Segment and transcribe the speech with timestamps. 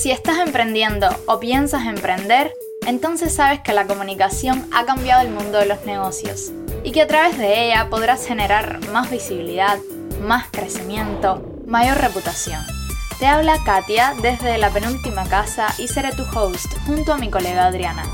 [0.00, 2.54] Si estás emprendiendo o piensas emprender,
[2.86, 6.52] entonces sabes que la comunicación ha cambiado el mundo de los negocios
[6.82, 9.78] y que a través de ella podrás generar más visibilidad,
[10.22, 12.64] más crecimiento, mayor reputación.
[13.18, 17.66] Te habla Katia desde la penúltima casa y seré tu host junto a mi colega
[17.66, 18.04] Adriana.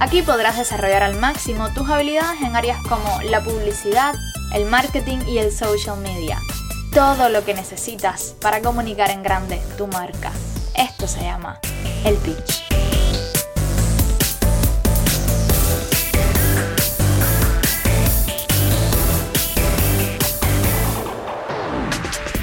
[0.00, 4.16] Aquí podrás desarrollar al máximo tus habilidades en áreas como la publicidad,
[4.54, 6.40] el marketing y el social media.
[6.92, 10.32] Todo lo que necesitas para comunicar en grande tu marca.
[10.78, 11.58] Esto se llama
[12.04, 12.62] el pitch.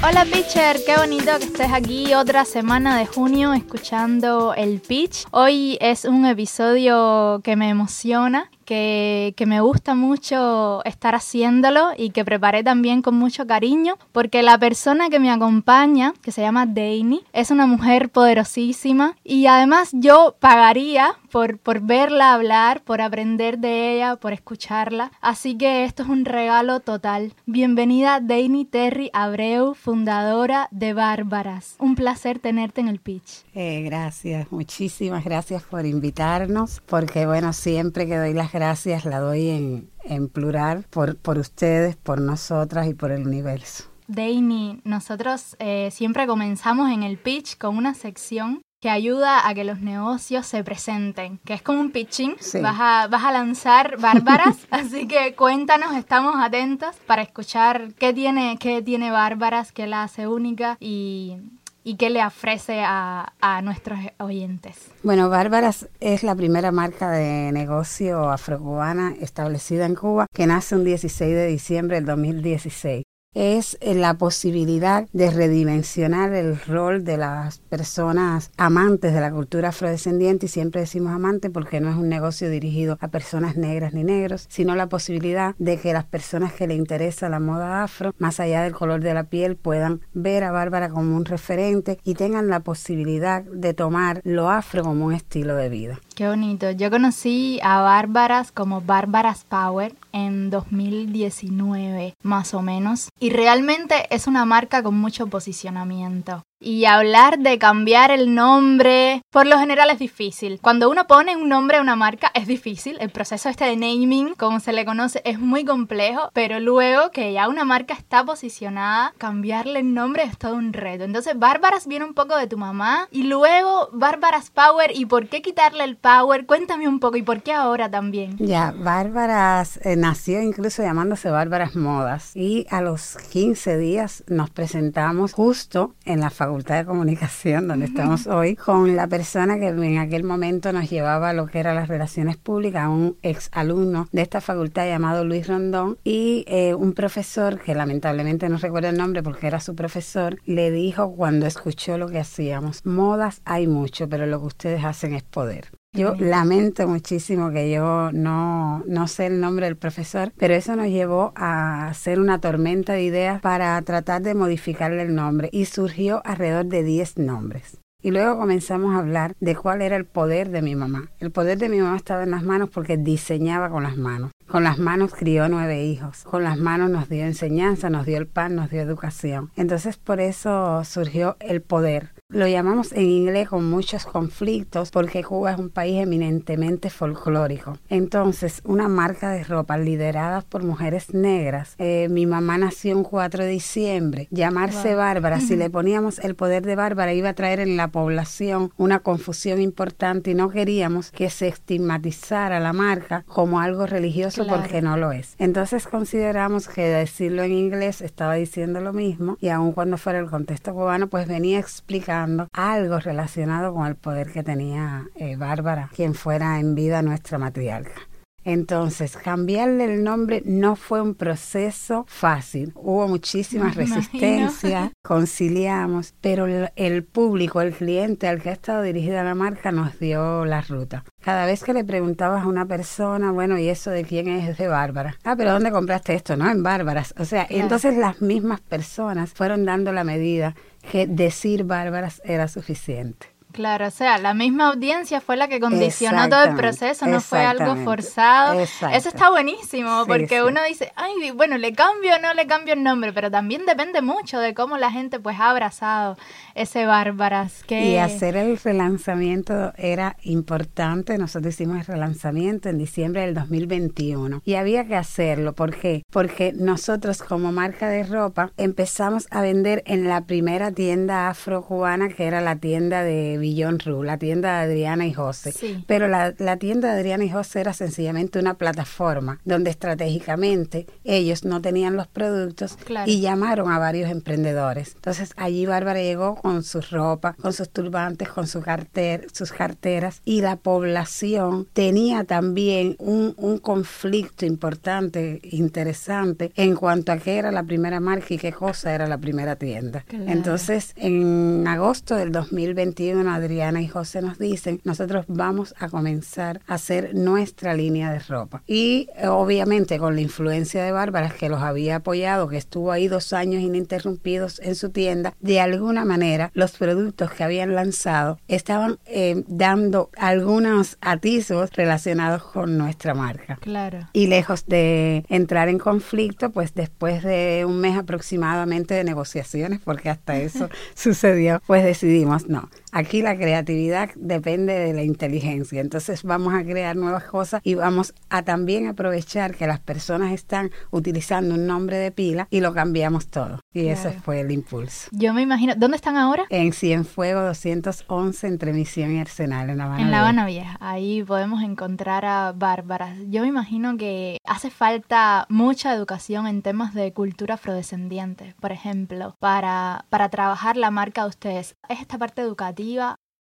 [0.06, 5.26] Hola pitcher, qué bonito que estés aquí otra semana de junio escuchando el pitch.
[5.32, 12.26] Hoy es un episodio que me emociona que, me gusta mucho estar haciéndolo y que
[12.26, 17.22] preparé también con mucho cariño, porque la persona que me acompaña, que se llama Dani,
[17.32, 23.94] es una mujer poderosísima y además yo pagaría por, por verla hablar, por aprender de
[23.94, 25.12] ella, por escucharla.
[25.22, 27.34] Así que esto es un regalo total.
[27.46, 31.76] Bienvenida Dani Terry Abreu, fundadora de Bárbaras.
[31.78, 33.46] Un placer tenerte en el pitch.
[33.54, 39.50] Eh, gracias, muchísimas gracias por invitarnos, porque bueno, siempre que doy las gracias la doy
[39.50, 43.84] en, en plural por, por ustedes, por nosotras y por el universo.
[44.08, 49.64] Dani, nosotros eh, siempre comenzamos en el pitch con una sección que ayuda a que
[49.64, 52.36] los negocios se presenten, que es como un pitching.
[52.62, 58.58] Vas, a, vas a lanzar Bárbaras, así que cuéntanos, estamos atentos para escuchar qué tiene,
[58.58, 61.38] qué tiene Bárbaras, qué la hace única y
[61.86, 64.92] y qué le ofrece a, a, nuestros oyentes?
[65.04, 70.84] Bueno, Bárbaras es la primera marca de negocio afrocubana establecida en Cuba que nace un
[70.84, 73.04] 16 de diciembre del 2016
[73.36, 79.70] es eh, la posibilidad de redimensionar el rol de las personas amantes de la cultura
[79.70, 84.04] afrodescendiente y siempre decimos amante porque no es un negocio dirigido a personas negras ni
[84.04, 88.40] negros, sino la posibilidad de que las personas que le interesa la moda afro, más
[88.40, 92.48] allá del color de la piel, puedan ver a Bárbara como un referente y tengan
[92.48, 96.00] la posibilidad de tomar lo afro como un estilo de vida.
[96.16, 96.72] Qué bonito.
[96.72, 103.10] Yo conocí a Bárbaras como Bárbaras Power en 2019, más o menos.
[103.20, 106.44] Y realmente es una marca con mucho posicionamiento.
[106.66, 110.58] Y hablar de cambiar el nombre, por lo general es difícil.
[110.60, 112.98] Cuando uno pone un nombre a una marca es difícil.
[113.00, 116.32] El proceso este de naming, como se le conoce, es muy complejo.
[116.34, 121.04] Pero luego que ya una marca está posicionada, cambiarle el nombre es todo un reto.
[121.04, 123.10] Entonces, Bárbaras viene un poco de tu mamá.
[123.12, 124.90] Y luego, Bárbaras Power.
[124.96, 126.48] ¿Y por qué quitarle el Power?
[126.48, 127.18] Cuéntame un poco.
[127.18, 128.38] ¿Y por qué ahora también?
[128.40, 132.36] Ya, Bárbaras eh, nació incluso llamándose Bárbaras Modas.
[132.36, 138.28] Y a los 15 días nos presentamos justo en la facultad de Comunicación, donde estamos
[138.28, 141.90] hoy, con la persona que en aquel momento nos llevaba a lo que eran las
[141.90, 147.60] relaciones públicas, un ex alumno de esta facultad llamado Luis Rondón, y eh, un profesor,
[147.60, 152.08] que lamentablemente no recuerdo el nombre porque era su profesor, le dijo cuando escuchó lo
[152.08, 155.72] que hacíamos, modas hay mucho, pero lo que ustedes hacen es poder.
[155.96, 160.88] Yo lamento muchísimo que yo no, no sé el nombre del profesor, pero eso nos
[160.88, 166.22] llevó a hacer una tormenta de ideas para tratar de modificarle el nombre y surgió
[166.26, 167.78] alrededor de 10 nombres.
[168.06, 171.10] Y luego comenzamos a hablar de cuál era el poder de mi mamá.
[171.20, 174.32] El poder de mi mamá estaba en las manos porque diseñaba con las manos.
[174.48, 176.24] Con las manos crió nueve hijos.
[176.24, 179.50] Con las manos nos dio enseñanza, nos dio el pan, nos dio educación.
[179.56, 185.52] Entonces por eso surgió el poder lo llamamos en inglés con muchos conflictos porque Cuba
[185.52, 187.78] es un país eminentemente folclórico.
[187.88, 191.76] Entonces, una marca de ropa liderada por mujeres negras.
[191.78, 194.28] Eh, mi mamá nació un 4 de diciembre.
[194.32, 198.72] Llamarse Bárbara, si le poníamos el poder de Bárbara, iba a traer en la población
[198.78, 204.82] una confusión importante y no queríamos que se estigmatizara la marca como algo religioso porque
[204.82, 205.36] no lo es.
[205.38, 210.30] Entonces consideramos que decirlo en inglés estaba diciendo lo mismo y aun cuando fuera el
[210.30, 212.15] contexto cubano, pues venía explicando
[212.54, 218.02] algo relacionado con el poder que tenía eh, Bárbara, quien fuera en vida nuestra matriarca.
[218.46, 222.72] Entonces, cambiarle el nombre no fue un proceso fácil.
[222.76, 226.46] Hubo muchísima resistencia, conciliamos, pero
[226.76, 231.04] el, público, el cliente al que ha estado dirigida la marca nos dio la ruta.
[231.24, 234.48] Cada vez que le preguntabas a una persona, bueno, ¿y eso de quién es?
[234.48, 235.18] Es de Bárbara.
[235.24, 236.38] Ah, pero ¿dónde compraste esto?
[236.38, 237.16] No, en Bárbaras.
[237.18, 240.56] O sea, entonces las mismas personas fueron dando la medida
[240.92, 243.35] que decir bárbaras era suficiente.
[243.56, 247.40] Claro, o sea, la misma audiencia fue la que condicionó todo el proceso, no fue
[247.40, 248.60] algo forzado.
[248.60, 252.84] Eso está buenísimo, porque uno dice, ay, bueno, le cambio o no le cambio el
[252.84, 256.18] nombre, pero también depende mucho de cómo la gente pues ha abrazado
[256.54, 257.64] ese Bárbaras.
[257.64, 257.92] Que...
[257.92, 264.56] Y hacer el relanzamiento era importante, nosotros hicimos el relanzamiento en diciembre del 2021 y
[264.56, 266.04] había que hacerlo, ¿por qué?
[266.12, 272.26] Porque nosotros como marca de ropa empezamos a vender en la primera tienda afro-cubana que
[272.26, 275.54] era la tienda de Billon Ru, la tienda de Adriana y José.
[275.86, 281.46] Pero la, la, tienda de Adriana y José era sencillamente una plataforma donde estratégicamente ellos
[281.46, 282.76] no tenían los productos
[283.06, 284.94] y llamaron a varios emprendedores.
[284.96, 290.24] Entonces allí Bárbara llegó con sus ropa, con sus turbantes, con sus, carter, sus carteras
[290.26, 297.52] y la población tenía también un, un conflicto importante, interesante en cuanto a qué era
[297.52, 300.04] la primera marca y qué cosa era la primera tienda.
[300.10, 306.76] Entonces en agosto del 2021 Adriana y José nos dicen, nosotros vamos a comenzar a
[306.76, 308.64] hacer nuestra línea de ropa.
[308.68, 313.08] Y eh, obviamente con la influencia de Bárbara, que los había apoyado, que estuvo ahí
[313.08, 319.00] dos años ininterrumpidos en su tienda, de alguna manera los productos que habían lanzado estaban
[319.06, 323.58] eh, dando algunos atisbos relacionados con nuestra marca.
[323.58, 324.10] Claro.
[324.14, 330.10] Y lejos de entrar en conflicto, pues después de un mes aproximadamente de negociaciones, porque
[330.10, 336.54] hasta eso sucedió, pues decidimos, no, Aquí la creatividad depende de la inteligencia, entonces vamos
[336.54, 341.68] a crear nuevas cosas y vamos a también aprovechar que las personas están utilizando un
[341.68, 343.60] nombre de pila y lo cambiamos todo.
[343.74, 345.10] Y ese fue el impulso.
[345.12, 346.46] Yo me imagino, ¿dónde están ahora?
[346.50, 350.78] En Cienfuego 211 entre Misión y Arsenal, en La Habana En La Habana Vieja.
[350.80, 353.14] Ahí podemos encontrar a Bárbara.
[353.28, 359.36] Yo me imagino que hace falta mucha educación en temas de cultura afrodescendiente, por ejemplo,
[359.42, 361.76] para, para trabajar la marca de ustedes.
[361.90, 362.85] Es esta parte educativa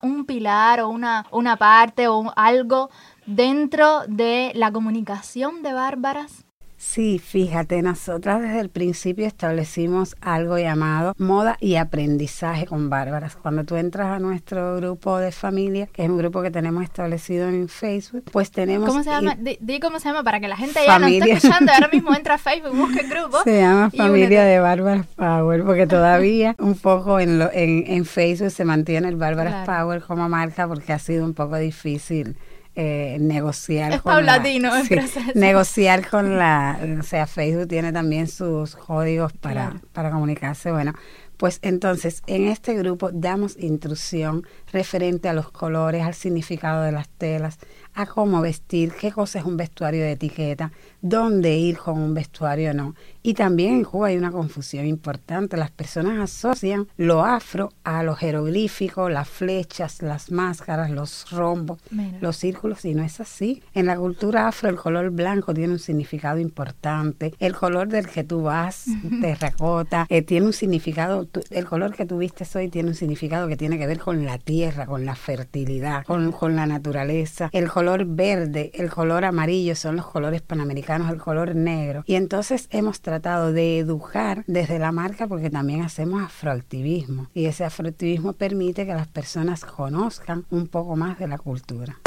[0.01, 2.89] un pilar o una, una parte o algo
[3.25, 6.44] dentro de la comunicación de Bárbaras?
[6.85, 13.35] Sí, fíjate, nosotras desde el principio establecimos algo llamado moda y aprendizaje con bárbaras.
[13.35, 17.49] Cuando tú entras a nuestro grupo de familia, que es un grupo que tenemos establecido
[17.49, 18.87] en Facebook, pues tenemos...
[18.87, 19.35] ¿Cómo se llama?
[19.35, 21.73] Di, cómo se llama para que la gente ya no esté escuchando.
[21.73, 23.43] Ahora mismo entra a Facebook, busca el grupo.
[23.43, 28.51] Se llama Familia de Bárbaras Power, porque todavía un poco en, lo, en, en Facebook
[28.51, 32.37] se mantiene el Bárbaras Power como marca porque ha sido un poco difícil
[32.75, 34.39] eh, negociar con la,
[35.35, 40.71] negociar con la o sea Facebook tiene también sus códigos para, para comunicarse.
[40.71, 40.93] Bueno
[41.37, 44.45] pues entonces en este grupo damos instrucción
[44.75, 47.57] referente a los colores al significado de las telas
[47.95, 52.71] a cómo vestir, qué cosa es un vestuario de etiqueta, dónde ir con un vestuario
[52.71, 52.95] o no.
[53.23, 55.55] Y también en Cuba hay una confusión importante.
[55.55, 61.79] Las personas asocian lo afro a los jeroglíficos, las flechas, las máscaras, los rombos,
[62.19, 63.63] los círculos, y no es así.
[63.73, 67.33] En la cultura afro el color blanco tiene un significado importante.
[67.39, 68.85] El color del que tú vas,
[69.21, 73.57] terracota, eh, tiene un significado, el color que tú vistes hoy tiene un significado que
[73.57, 77.49] tiene que ver con la tierra, con la fertilidad, con, con la naturaleza.
[77.53, 82.03] El color color verde, el color amarillo son los colores panamericanos, el color negro.
[82.07, 87.27] Y entonces hemos tratado de educar desde la marca porque también hacemos afroactivismo.
[87.35, 91.99] Y ese afroactivismo permite que las personas conozcan un poco más de la cultura.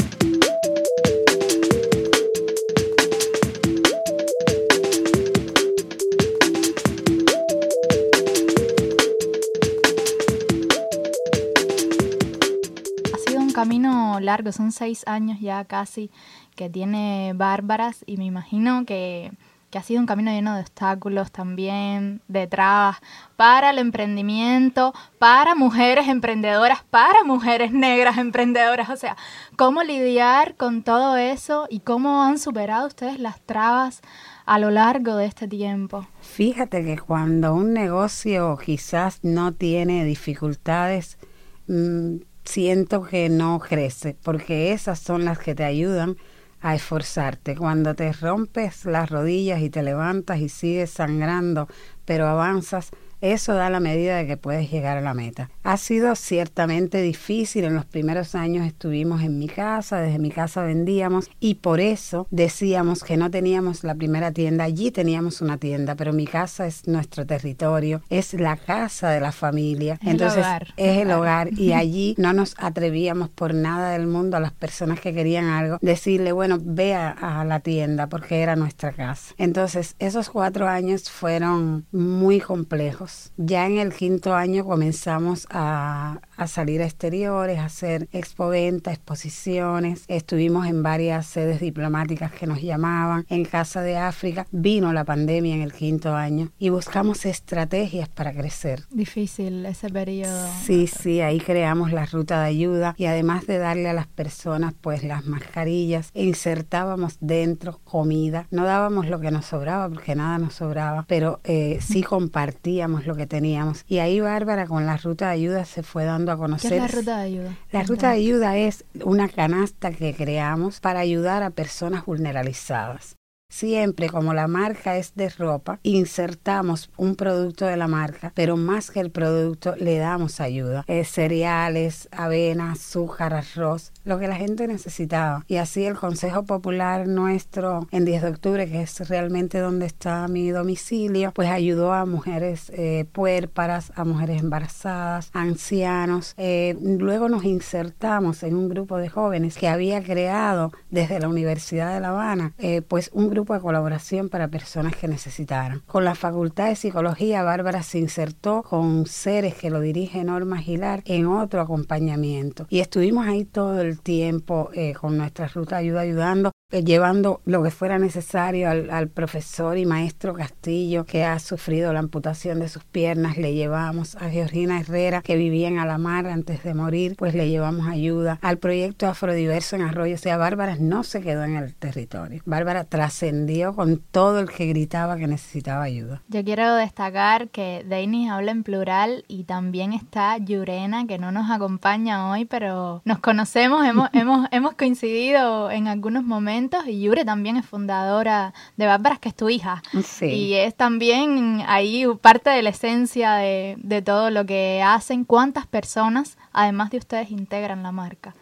[13.59, 16.09] Camino largo, son seis años ya casi
[16.55, 19.31] que tiene Bárbaras y me imagino que,
[19.73, 22.97] ha sido un camino lleno de obstáculos también, de trabas
[23.35, 28.89] para el emprendimiento, para mujeres emprendedoras, para mujeres negras emprendedoras.
[28.89, 29.15] O sea,
[29.57, 34.01] cómo lidiar con todo eso y cómo han superado ustedes las trabas
[34.45, 36.07] a lo largo de este tiempo.
[36.21, 41.19] Fíjate que cuando un negocio quizás no tiene dificultades,
[41.67, 46.17] mm, siento que no crece, porque esas son las que te ayudan
[46.61, 47.55] a esforzarte.
[47.55, 51.67] Cuando te rompes las rodillas y te levantas y sigues sangrando,
[52.05, 52.89] pero avanzas,
[53.21, 55.49] eso da la medida de que puedes llegar a la meta.
[55.63, 57.65] Ha sido ciertamente difícil.
[57.65, 62.27] En los primeros años estuvimos en mi casa, desde mi casa vendíamos y por eso
[62.31, 64.63] decíamos que no teníamos la primera tienda.
[64.63, 69.31] Allí teníamos una tienda, pero mi casa es nuestro territorio, es la casa de la
[69.31, 69.99] familia.
[70.03, 70.45] Entonces
[70.77, 74.99] es el hogar y allí no nos atrevíamos por nada del mundo a las personas
[74.99, 79.33] que querían algo decirle, bueno, ve a, a la tienda porque era nuestra casa.
[79.37, 86.21] Entonces esos cuatro años fueron muy complejos ya en el quinto año comenzamos a a,
[86.37, 90.05] a salir a exteriores, a hacer expoventa, exposiciones.
[90.07, 93.25] Estuvimos en varias sedes diplomáticas que nos llamaban.
[93.29, 98.33] En Casa de África vino la pandemia en el quinto año y buscamos estrategias para
[98.33, 98.83] crecer.
[98.89, 100.47] Difícil ese periodo.
[100.63, 104.73] Sí, sí, ahí creamos la ruta de ayuda y además de darle a las personas
[104.79, 108.47] pues las mascarillas, insertábamos dentro comida.
[108.51, 113.15] No dábamos lo que nos sobraba porque nada nos sobraba, pero eh, sí compartíamos lo
[113.15, 113.83] que teníamos.
[113.87, 116.71] Y ahí Bárbara con la ruta de ayuda se fue dando a conocer.
[116.71, 117.57] ¿Qué es la ruta de ayuda?
[117.71, 123.18] La ruta de ayuda es una canasta que creamos para ayudar a personas vulnerabilizadas.
[123.51, 128.91] Siempre, como la marca es de ropa, insertamos un producto de la marca, pero más
[128.91, 130.85] que el producto le damos ayuda.
[130.87, 135.45] Eh, cereales, avena, azúcar, arroz, lo que la gente necesitaba.
[135.47, 140.27] Y así el Consejo Popular nuestro en 10 de octubre, que es realmente donde está
[140.27, 146.35] mi domicilio, pues ayudó a mujeres eh, puérparas, a mujeres embarazadas, ancianos.
[146.37, 151.95] Eh, luego nos insertamos en un grupo de jóvenes que había creado desde la Universidad
[151.95, 152.53] de La Habana,
[152.87, 155.81] pues un grupo de colaboración para personas que necesitaran.
[155.85, 161.01] Con la Facultad de Psicología, Bárbara se insertó con seres que lo dirige Norma Gilar
[161.05, 162.67] en otro acompañamiento.
[162.69, 167.71] Y estuvimos ahí todo el tiempo eh, con nuestra ruta ayuda ayudando llevando lo que
[167.71, 173.37] fuera necesario al, profesor y maestro Castillo, que ha sufrido la amputación de sus piernas.
[173.37, 177.87] Le llevamos a Georgina Herrera, que vivía en Alamar antes de morir, pues le llevamos
[177.87, 178.37] ayuda.
[178.41, 182.41] Al proyecto Afrodiverso en Arroyo, o sea, Bárbara no se quedó en el territorio.
[182.45, 186.21] Bárbara trascendió con todo el que gritaba que necesitaba ayuda.
[186.27, 191.49] Yo quiero destacar que Deinis habla en plural y también está Yurena, que no nos
[191.49, 197.57] acompaña hoy, pero nos conocemos, hemos, hemos, hemos coincidido en algunos momentos y Yure también
[197.57, 199.81] es fundadora de Bárbaras, que es tu hija.
[200.21, 205.23] Y es también ahí parte de la esencia de, de todo lo que hacen.
[205.23, 208.33] ¿Cuántas personas, además de ustedes, integran la marca?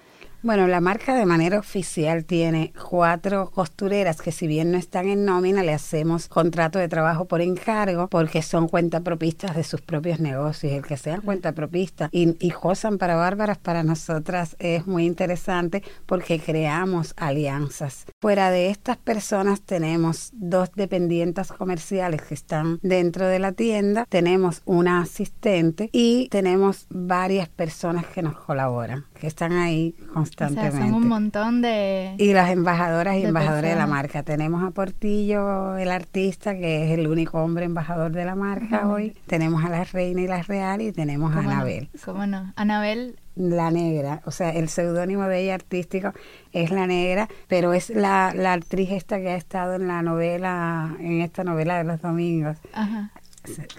[0.47, 5.25] Bueno, la marca de manera oficial tiene cuatro costureras que si bien no están en
[5.25, 10.71] nómina, le hacemos contrato de trabajo por encargo porque son cuentapropistas de sus propios negocios.
[10.71, 16.39] El que sean cuentapropistas y, y gozan para bárbaras para nosotras es muy interesante porque
[16.39, 18.05] creamos alianzas.
[18.21, 24.61] Fuera de estas personas tenemos dos dependientes comerciales que están dentro de la tienda, tenemos
[24.63, 30.79] una asistente y tenemos varias personas que nos colaboran, que están ahí con constantemente.
[30.79, 32.15] son un montón de...
[32.17, 34.23] Y las embajadoras y embajadores de la marca.
[34.23, 39.15] Tenemos a Portillo, el artista, que es el único hombre embajador de la marca hoy.
[39.27, 41.89] Tenemos a la reina y la real y tenemos a Anabel.
[42.03, 42.53] ¿Cómo no?
[42.55, 46.11] Anabel la negra, o sea, el seudónimo de ella artístico
[46.53, 50.95] es la negra, pero es la, la actriz esta que ha estado en la novela,
[50.99, 52.57] en esta novela de los domingos.
[52.73, 53.11] Ajá.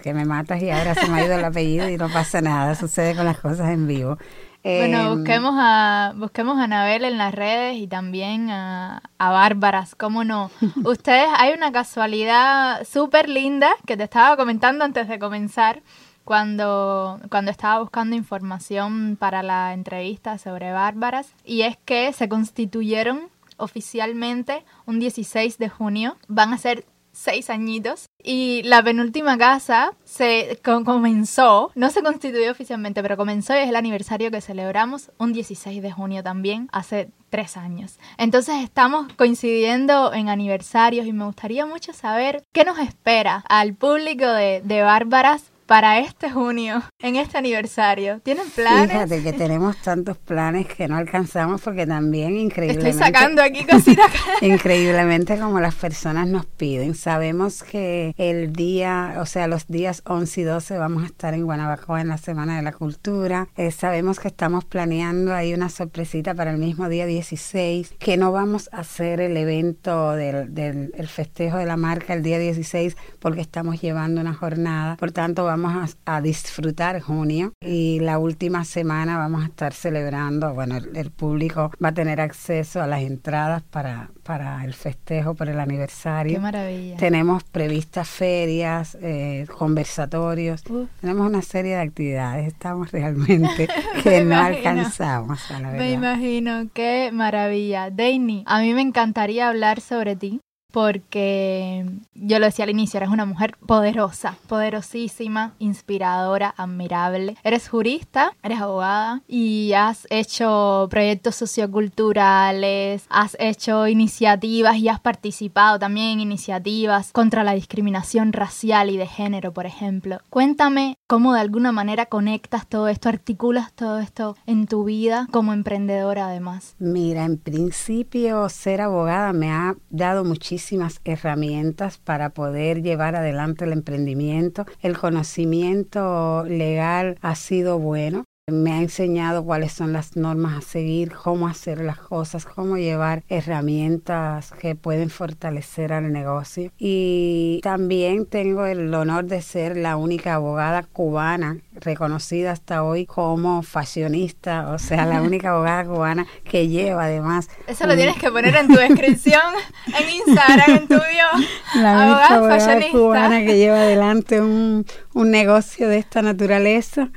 [0.01, 2.73] Que me matas y ahora se me ha ido el apellido y no pasa nada,
[2.73, 4.17] sucede con las cosas en vivo.
[4.63, 9.95] Bueno, em, busquemos a, busquemos a Anabel en las redes y también a, a Bárbaras,
[9.95, 10.51] cómo no.
[10.83, 15.81] Ustedes, hay una casualidad súper linda que te estaba comentando antes de comenzar,
[16.25, 23.29] cuando, cuando estaba buscando información para la entrevista sobre Bárbaras, y es que se constituyeron
[23.57, 26.17] oficialmente un 16 de junio.
[26.27, 28.05] Van a ser seis añitos.
[28.21, 33.75] Y la penúltima casa se comenzó, no se constituyó oficialmente, pero comenzó y es el
[33.75, 37.99] aniversario que celebramos un 16 de junio también, hace tres años.
[38.17, 44.25] Entonces estamos coincidiendo en aniversarios y me gustaría mucho saber qué nos espera al público
[44.25, 48.21] de, de Bárbaras para este junio, en este aniversario?
[48.21, 48.91] ¿Tienen planes?
[48.91, 52.89] Fíjate que tenemos tantos planes que no alcanzamos porque también increíblemente...
[52.89, 54.11] Estoy sacando aquí cositas.
[54.41, 56.95] increíblemente como las personas nos piden.
[56.95, 61.45] Sabemos que el día, o sea, los días 11 y 12 vamos a estar en
[61.45, 63.47] Guanabacoa en la Semana de la Cultura.
[63.55, 68.31] Eh, sabemos que estamos planeando ahí una sorpresita para el mismo día 16, que no
[68.31, 72.97] vamos a hacer el evento del, del el festejo de la marca el día 16
[73.19, 74.95] porque estamos llevando una jornada.
[74.95, 80.53] Por tanto, vamos vamos a, disfrutar junio y la última semana vamos a estar celebrando,
[80.53, 85.49] bueno, el, público va a tener acceso a las entradas para, para el festejo, por
[85.49, 86.33] el aniversario.
[86.33, 86.97] Qué maravilla.
[86.97, 90.63] Tenemos previstas ferias, eh, conversatorios,
[91.01, 93.67] tenemos una serie de actividades, estamos realmente
[94.03, 95.85] que no alcanzamos a la verdad.
[95.85, 97.89] Me imagino, qué maravilla.
[97.89, 103.09] Daini, a mí me encantaría hablar sobre ti, porque yo lo decía al inicio, eres
[103.09, 107.37] una mujer poderosa, poderosísima, inspiradora, admirable.
[107.43, 115.79] Eres jurista, eres abogada y has hecho proyectos socioculturales, has hecho iniciativas y has participado
[115.79, 120.19] también en iniciativas contra la discriminación racial y de género, por ejemplo.
[120.29, 125.53] Cuéntame cómo de alguna manera conectas todo esto, articulas todo esto en tu vida como
[125.53, 126.75] emprendedora además.
[126.79, 130.23] Mira, en principio ser abogada me ha dado
[130.59, 134.65] muchísimas herramientas para poder llevar adelante el emprendimiento.
[134.81, 138.25] El conocimiento legal ha sido bueno.
[138.51, 143.23] Me ha enseñado cuáles son las normas a seguir, cómo hacer las cosas, cómo llevar
[143.29, 146.71] herramientas que pueden fortalecer al negocio.
[146.77, 153.63] Y también tengo el honor de ser la única abogada cubana reconocida hasta hoy como
[153.63, 157.49] fashionista, o sea, la única abogada cubana que lleva además...
[157.67, 159.41] Eso lo tienes que poner en tu descripción,
[159.87, 161.49] en Instagram, en tu bio.
[161.75, 167.09] La única abogada cubana que lleva adelante un, un negocio de esta naturaleza.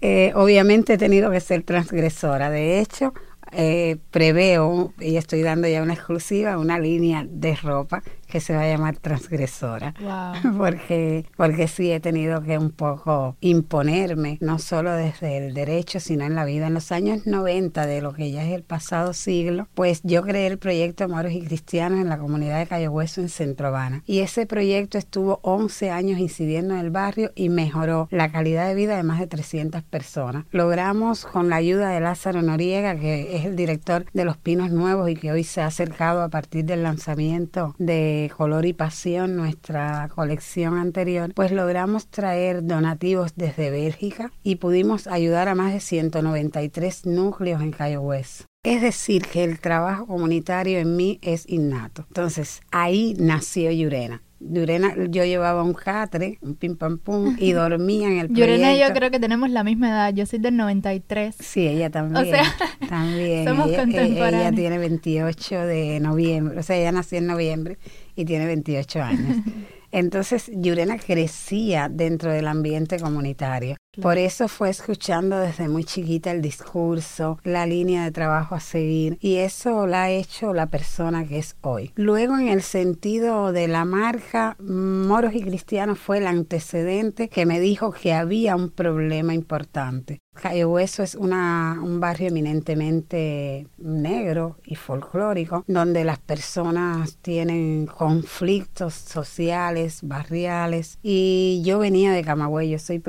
[0.00, 2.50] Eh, obviamente he tenido que ser transgresora.
[2.50, 3.12] De hecho,
[3.52, 8.62] eh, preveo, y estoy dando ya una exclusiva, una línea de ropa que se va
[8.62, 9.94] a llamar transgresora.
[10.56, 16.24] Porque, porque sí he tenido que un poco imponerme, no solo desde el derecho, sino
[16.24, 16.66] en la vida.
[16.66, 20.46] En los años 90 de lo que ya es el pasado siglo, pues yo creé
[20.46, 24.02] el proyecto Moros y Cristianos en la comunidad de Cayo Hueso en Centro Habana.
[24.06, 28.74] Y ese proyecto estuvo 11 años incidiendo en el barrio y mejoró la calidad de
[28.74, 30.44] vida de más de 300 personas.
[30.50, 35.10] Logramos con la ayuda de Lázaro Noriega, que es el director de Los Pinos Nuevos
[35.10, 40.08] y que hoy se ha acercado a partir del lanzamiento de Color y Pasión, nuestra
[40.14, 47.06] colección anterior, pues logramos traer donativos desde Bélgica y pudimos ayudar a más de 193
[47.06, 48.44] núcleos en Cayo Hueso.
[48.62, 52.04] Es decir, que el trabajo comunitario en mí es innato.
[52.08, 54.22] Entonces, ahí nació Yurena.
[54.40, 58.40] Yurena, yo llevaba un catre, un pim pam pum, y dormía en el proyecto.
[58.40, 61.36] Yurena y yo creo que tenemos la misma edad, yo soy del 93.
[61.38, 62.26] Sí, ella también.
[62.26, 62.44] O sea,
[62.88, 63.44] también.
[63.48, 64.42] somos ella, contemporáneos.
[64.42, 67.78] Ella tiene 28 de noviembre, o sea, ella nació en noviembre
[68.16, 69.36] y tiene 28 años.
[69.92, 73.76] Entonces, Yurena crecía dentro del ambiente comunitario.
[74.00, 79.18] Por eso fue escuchando desde muy chiquita el discurso, la línea de trabajo a seguir,
[79.20, 81.90] y eso la ha hecho la persona que es hoy.
[81.96, 87.58] Luego, en el sentido de la marca, Moros y Cristianos fue el antecedente que me
[87.58, 90.20] dijo que había un problema importante.
[90.32, 98.94] Cayo Hueso es una, un barrio eminentemente negro y folclórico, donde las personas tienen conflictos
[98.94, 103.00] sociales, barriales, y yo venía de Camagüey, yo soy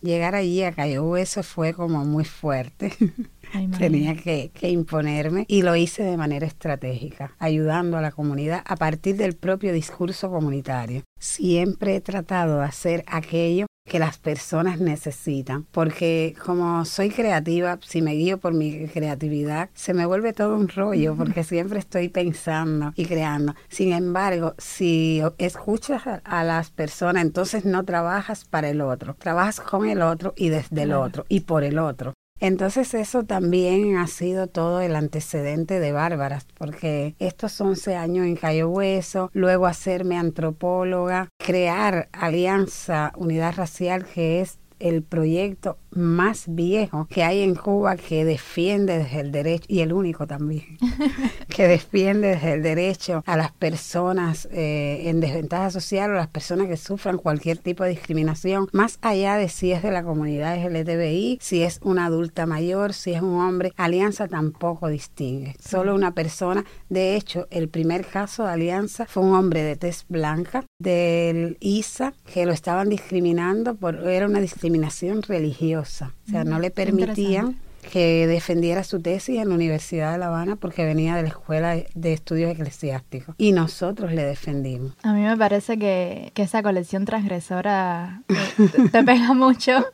[0.00, 2.92] Llegar allí a Cayo Hueso fue como muy fuerte.
[3.78, 8.76] Tenía que, que, imponerme y lo hice de manera estratégica, ayudando a la comunidad a
[8.76, 11.02] partir del propio discurso comunitario.
[11.18, 18.02] Siempre he tratado de hacer aquello que las personas necesitan, porque como soy creativa, si
[18.02, 22.92] me guío por mi creatividad, se me vuelve todo un rollo, porque siempre estoy pensando
[22.94, 23.54] y creando.
[23.68, 29.88] Sin embargo, si escuchas a, las personas, entonces no trabajas para el otro, trabajas con
[29.88, 32.12] el otro y desde el otro y por el otro.
[32.40, 38.36] Entonces eso también ha sido todo el antecedente de Bárbaras, porque estos 11 años en
[38.36, 47.06] Cayo Hueso, luego hacerme antropóloga, crear Alianza Unidad Racial, que es el proyecto más viejo
[47.10, 50.78] que hay en Cuba que defiende desde el derecho, y el único también,
[51.48, 56.68] que defiende desde el derecho a las personas eh, en desventaja social o las personas
[56.68, 61.38] que sufran cualquier tipo de discriminación, más allá de si es de la comunidad LGTBI,
[61.40, 63.72] si es una adulta mayor, si es un hombre.
[63.76, 66.64] Alianza tampoco distingue, solo una persona.
[66.88, 72.12] De hecho, el primer caso de Alianza fue un hombre de tez blanca del ISA
[72.32, 77.56] que lo estaban discriminando por era una discriminación religiosa o sea, no le permitían
[77.90, 81.76] que defendiera su tesis en la Universidad de La Habana porque venía de la Escuela
[81.94, 84.92] de Estudios Eclesiásticos y nosotros le defendimos.
[85.02, 89.86] A mí me parece que, que esa colección transgresora te, te pega mucho.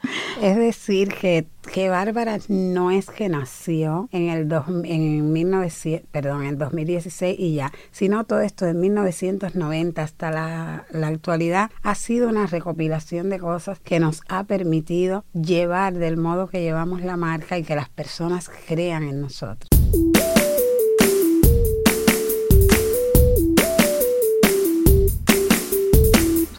[0.42, 6.42] Es decir, que que Bárbara no es que nació en el dos, en 1900, perdón,
[6.42, 11.94] en el 2016 y ya, sino todo esto de 1990 hasta la, la actualidad ha
[11.94, 17.16] sido una recopilación de cosas que nos ha permitido llevar del modo que llevamos la
[17.16, 19.68] marca y que las personas crean en nosotros.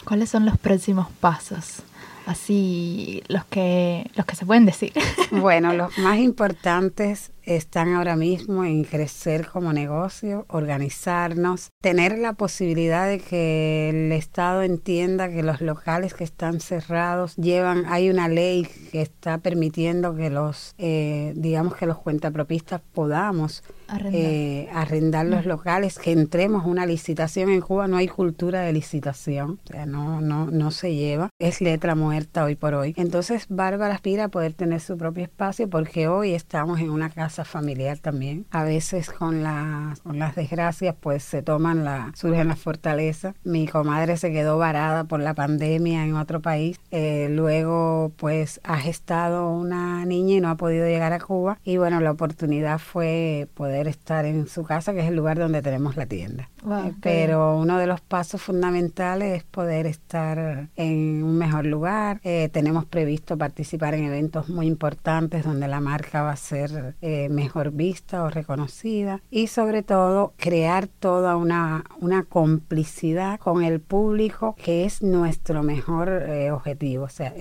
[0.05, 1.83] ¿Cuáles son los próximos pasos?
[2.25, 4.93] Así los que, los que se pueden decir.
[5.31, 13.07] Bueno, los más importantes están ahora mismo en crecer como negocio, organizarnos, tener la posibilidad
[13.07, 18.67] de que el Estado entienda que los locales que están cerrados llevan, hay una ley
[18.91, 25.47] que está permitiendo que los, eh, digamos que los cuentapropistas podamos arrendar, los mm.
[25.47, 27.49] locales, que entremos una licitación.
[27.49, 31.61] En Cuba no hay cultura de licitación, o sea, no, no, no se lleva, es
[31.61, 32.93] letra muerta hoy por hoy.
[32.97, 37.34] Entonces Bárbara aspira a poder tener su propio espacio porque hoy estamos en una casa
[37.43, 38.45] familiar también.
[38.51, 43.35] A veces con las, con las desgracias pues se toman la, surgen las fortalezas.
[43.43, 46.79] Mi comadre se quedó varada por la pandemia en otro país.
[46.91, 51.59] Eh, luego pues ha gestado una niña y no ha podido llegar a Cuba.
[51.63, 55.61] Y bueno, la oportunidad fue poder estar en su casa, que es el lugar donde
[55.61, 56.49] tenemos la tienda.
[56.65, 62.19] Eh, pero uno de los pasos fundamentales es poder estar en un mejor lugar.
[62.23, 67.24] Eh, tenemos previsto participar en eventos muy importantes donde la marca va a ser eh,
[67.29, 74.55] mejor vista o reconocida y sobre todo crear toda una, una complicidad con el público
[74.55, 76.09] que es nuestro mejor
[76.51, 77.05] objetivo.
[77.05, 77.33] O sea,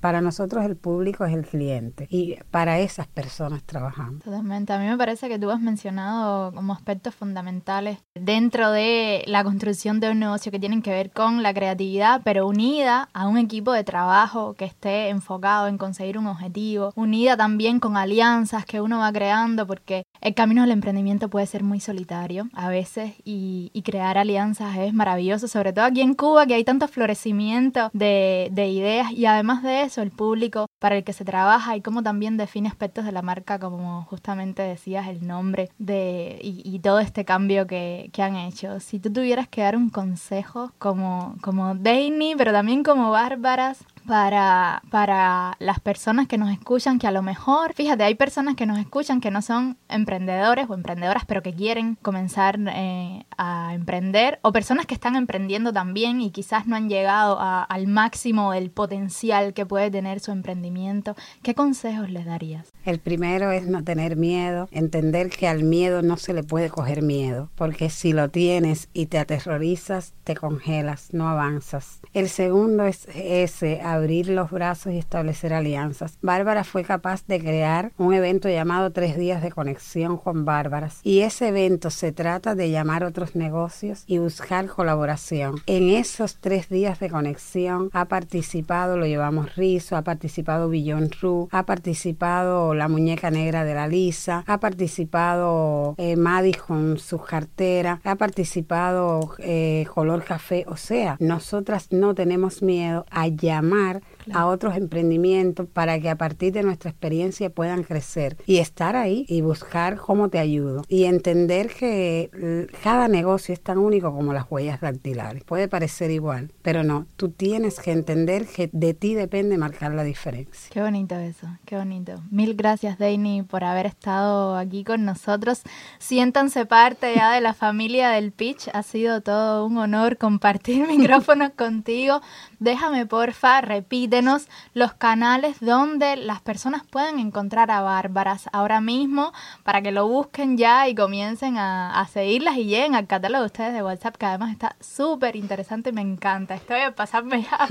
[0.00, 4.22] para nosotros el público es el cliente y para esas personas trabajamos.
[4.22, 4.72] Totalmente.
[4.72, 10.00] A mí me parece que tú has mencionado como aspectos fundamentales dentro de la construcción
[10.00, 13.72] de un negocio que tienen que ver con la creatividad, pero unida a un equipo
[13.72, 18.98] de trabajo que esté enfocado en conseguir un objetivo, unida también con alianzas que uno
[18.98, 24.16] va creando, porque el camino del emprendimiento puede ser muy solitario a veces y, crear
[24.16, 29.10] alianzas es maravilloso, sobre todo aquí en Cuba que hay tanto florecimiento de, de ideas
[29.10, 32.68] y además de eso el público para el que se trabaja y cómo también define
[32.68, 38.10] aspectos de la marca como justamente decías el nombre de y, todo este cambio que,
[38.12, 38.80] que han hecho.
[38.80, 44.82] Si tú tuvieras que dar un consejo como, como Dainy, pero también como Bárbaras, para,
[44.90, 48.78] para las personas que nos escuchan, que a lo mejor, fíjate, hay personas que nos
[48.78, 54.52] escuchan que no son emprendedores o emprendedoras, pero que quieren comenzar eh, a emprender, o
[54.52, 59.66] personas que están emprendiendo también y quizás no han llegado al máximo del potencial que
[59.66, 61.14] puede tener su emprendimiento.
[61.42, 62.72] ¿Qué consejos les darías?
[62.84, 67.02] El primero es no tener miedo, entender que al miedo no se le puede coger
[67.02, 72.00] miedo, porque si lo tienes y te aterrorizas, te congelas, no avanzas.
[72.12, 76.18] El segundo es ese, abrir los brazos y establecer alianzas.
[76.22, 81.20] Bárbara fue capaz de crear un evento llamado Tres Días de Conexión con Bárbaras y
[81.20, 85.56] ese evento se trata de llamar otros negocios y buscar colaboración.
[85.66, 91.48] En esos tres días de conexión ha participado, lo llevamos Rizo, ha participado Billon Ru,
[91.52, 98.00] ha participado la muñeca negra de la Lisa, ha participado eh, Maddy con su cartera,
[98.04, 104.00] ha participado eh, Color Café, o sea, nosotras no tenemos miedo a llamar mar
[104.32, 109.24] a otros emprendimientos para que a partir de nuestra experiencia puedan crecer y estar ahí
[109.28, 114.46] y buscar cómo te ayudo y entender que cada negocio es tan único como las
[114.50, 115.44] huellas dactilares.
[115.44, 120.04] Puede parecer igual, pero no, tú tienes que entender que de ti depende marcar la
[120.04, 120.70] diferencia.
[120.72, 122.14] Qué bonito eso, qué bonito.
[122.30, 125.62] Mil gracias, Dainy, por haber estado aquí con nosotros.
[125.98, 128.68] Siéntanse parte ya de la familia del Pitch.
[128.72, 132.20] Ha sido todo un honor compartir micrófonos contigo.
[132.58, 139.32] Déjame, porfa, repite denos los canales donde las personas pueden encontrar a Bárbaras ahora mismo
[139.64, 143.72] para que lo busquen ya y comiencen a, seguirlas y lleguen al catálogo de ustedes
[143.72, 146.54] de WhatsApp, que además está súper interesante y me encanta.
[146.54, 147.66] Estoy a pasarme ya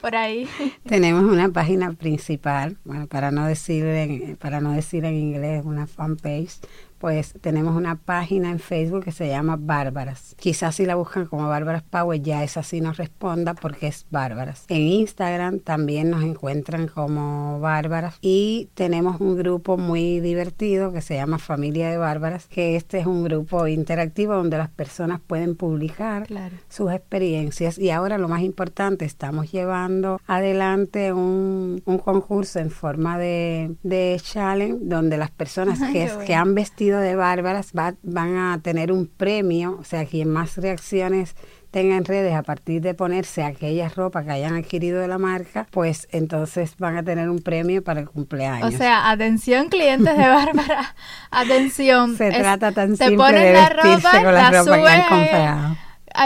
[0.00, 0.48] por ahí.
[0.86, 5.88] Tenemos una página principal, bueno, para no decir en, para no decir en inglés, una
[5.88, 6.60] fanpage
[7.02, 10.36] pues tenemos una página en Facebook que se llama Bárbaras.
[10.38, 14.66] Quizás si la buscan como Bárbaras Power ya esa sí nos responda porque es Bárbaras.
[14.68, 21.16] En Instagram también nos encuentran como Bárbaras y tenemos un grupo muy divertido que se
[21.16, 26.28] llama Familia de Bárbaras, que este es un grupo interactivo donde las personas pueden publicar
[26.68, 33.74] sus experiencias y ahora lo más importante, estamos llevando adelante un, concurso en forma de,
[34.22, 39.78] challenge donde las personas que, que han vestido de Bárbaras van a tener un premio,
[39.80, 41.34] o sea, quien más reacciones
[41.70, 45.66] tenga en redes a partir de ponerse aquella ropa que hayan adquirido de la marca,
[45.70, 48.74] pues entonces van a tener un premio para el cumpleaños.
[48.74, 50.94] O sea, atención clientes de Bárbara,
[51.30, 52.16] atención.
[52.16, 55.76] Se trata tan simple de vestirse con la, ropa que han comprado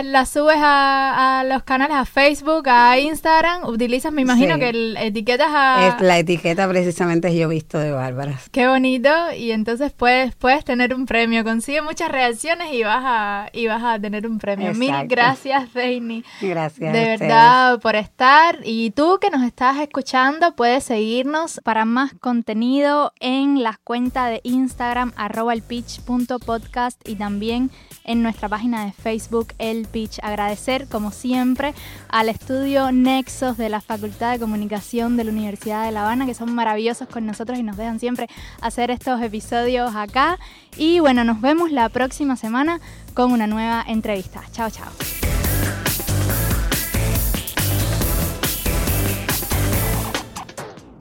[0.04, 5.48] la subes a, los canales, a Facebook, a Instagram, utilizas, me imagino que el, etiquetas
[5.50, 5.96] a...
[6.00, 8.38] la etiqueta precisamente es Yo Visto de Bárbara.
[8.50, 13.48] Qué bonito, y entonces puedes, puedes tener un premio, consigue muchas reacciones y vas a,
[13.52, 14.74] y vas a tener un premio.
[14.74, 16.24] Mil gracias, Deini.
[16.40, 16.92] Gracias.
[16.92, 18.60] De verdad por estar.
[18.64, 24.40] Y tú que nos estás escuchando, puedes seguirnos para más contenido en la cuenta de
[24.44, 27.70] Instagram arroba elpitch.podcast y también
[28.04, 30.18] en nuestra página de Facebook El Pitch.
[30.22, 31.74] Agradecer, como siempre,
[32.08, 36.34] al estudio Nexos de la Facultad de Comunicación de la Universidad de La Habana, que
[36.34, 38.28] son maravillosos con nosotros y nos dejan siempre
[38.60, 40.38] hacer estos episodios acá.
[40.76, 42.80] Y bueno, nos vemos la próxima semana
[43.14, 44.42] con una nueva entrevista.
[44.52, 45.35] Chao, chao.